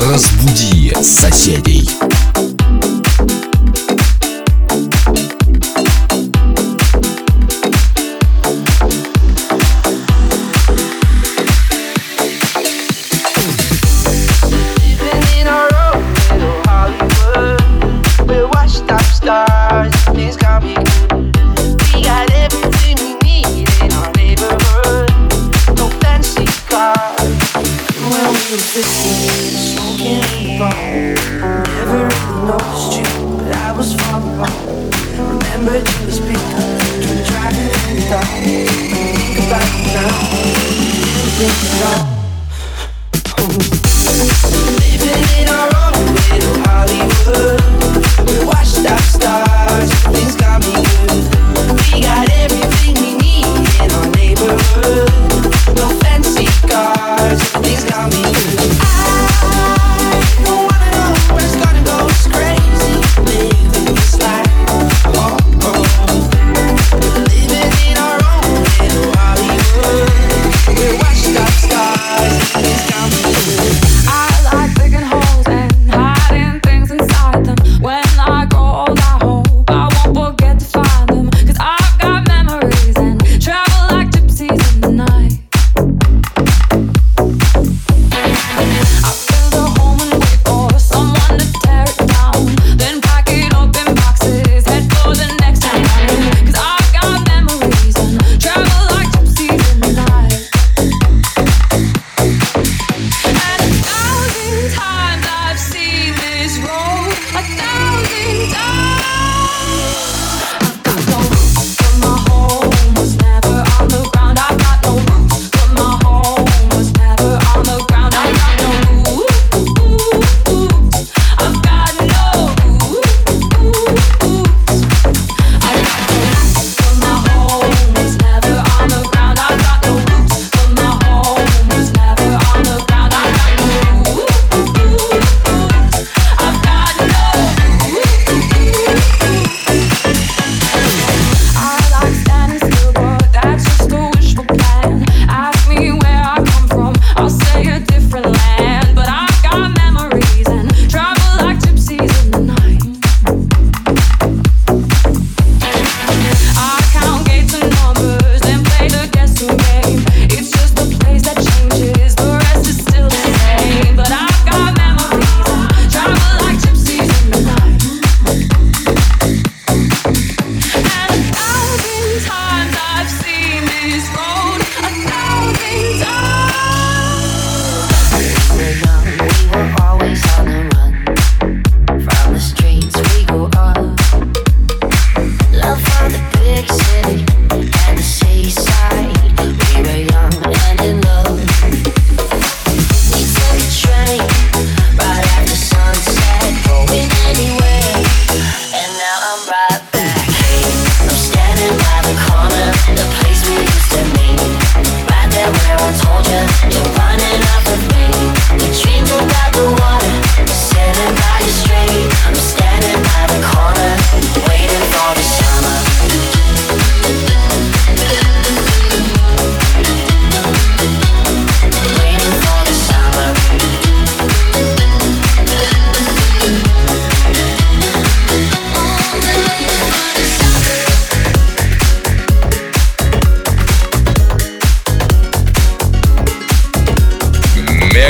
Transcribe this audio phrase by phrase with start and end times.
[0.00, 1.86] Разбуди соседей.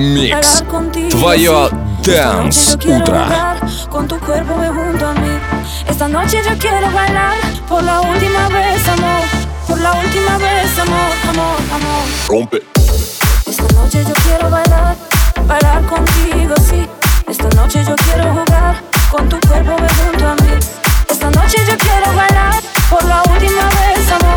[0.00, 0.30] Микс.
[0.30, 2.10] bailar contigo, Твое sí.
[2.10, 3.24] Dance Esta noche yo quiero Утро.
[3.24, 3.56] jugar
[3.90, 5.38] Con tu cuerpo muy junto a mí.
[5.88, 7.36] Esta noche yo quiero bailar
[7.68, 9.22] por la última vez, amor.
[9.68, 12.50] Por la última vez, amor, amor, amor.
[13.46, 14.96] Esta noche yo quiero bailar,
[15.46, 16.88] bailar contigo, sí.
[17.28, 18.76] Esta noche yo quiero jugar
[19.10, 20.52] con tu cuerpo ven junto a mí.
[21.10, 22.54] Esta noche yo quiero bailar
[22.90, 24.29] por la última vez, amor.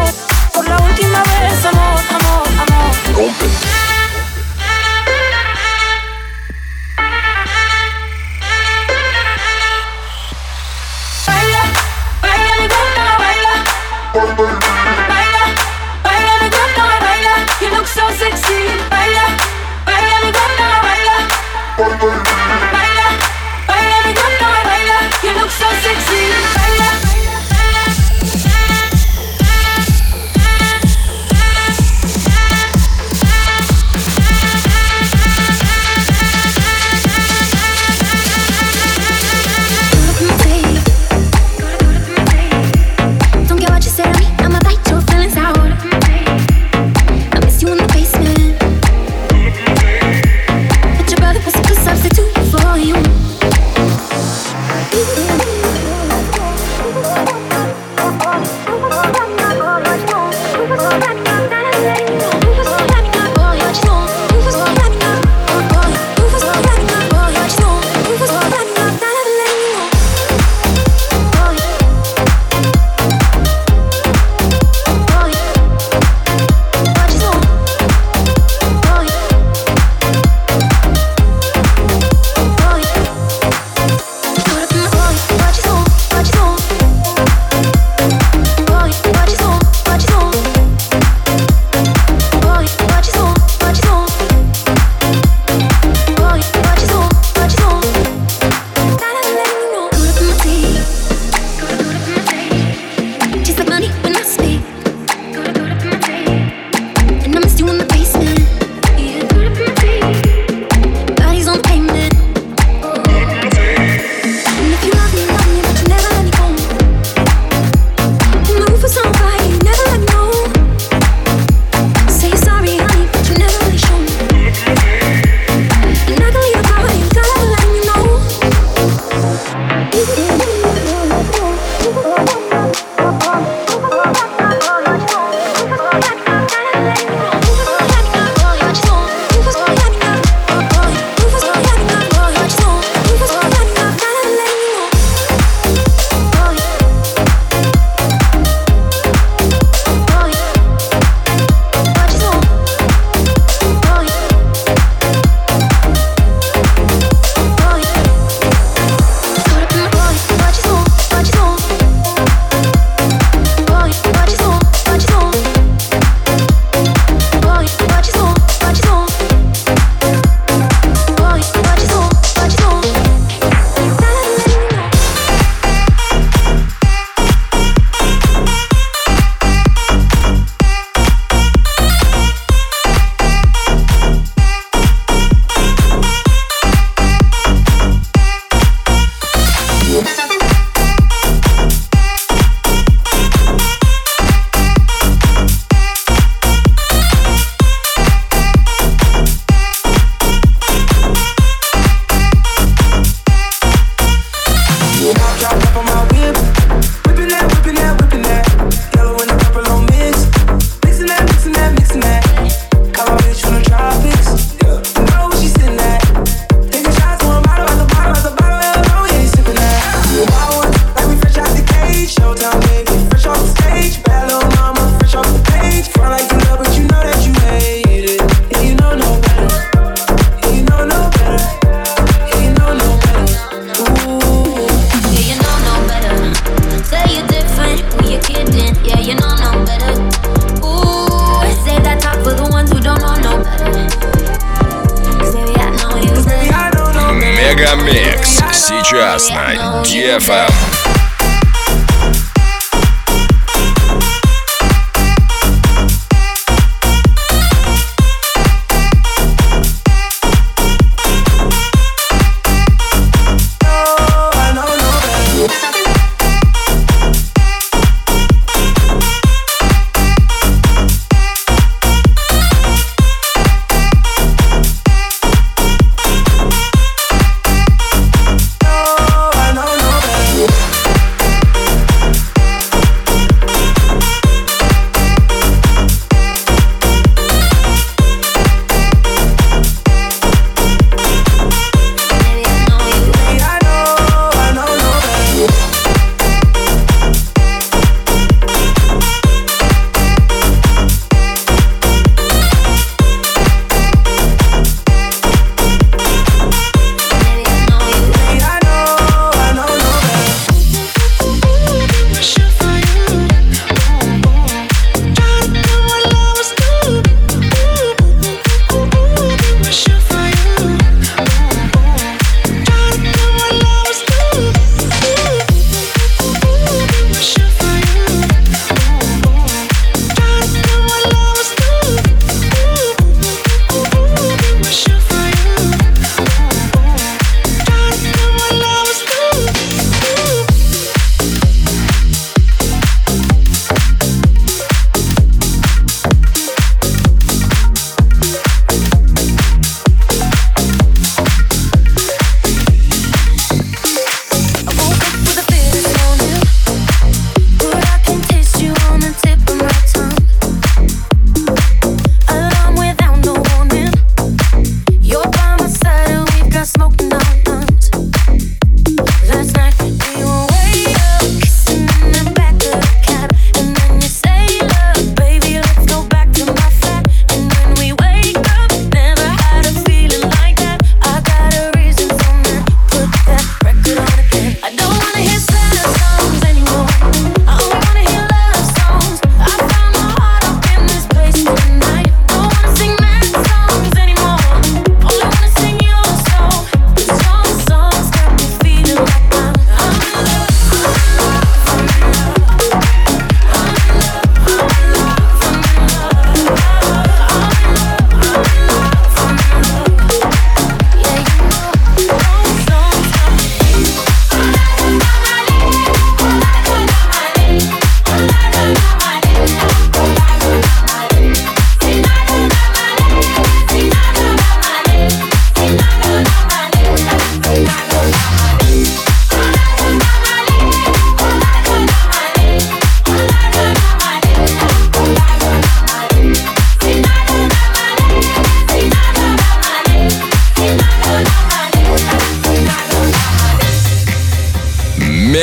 [248.66, 250.74] Сейчас на DFM.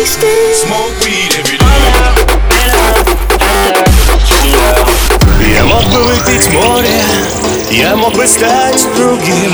[0.00, 0.56] wasted.
[0.56, 1.66] Smoke weed every day.
[5.52, 7.02] Я мог бы выпить море,
[7.70, 9.52] я мог бы стать другим.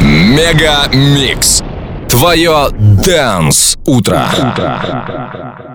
[0.00, 1.62] MegaMix.
[2.10, 4.28] Твое Dance Утро.
[4.32, 5.65] утро.